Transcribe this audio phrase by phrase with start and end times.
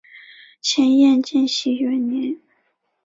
[0.63, 2.39] 前燕建熙元年。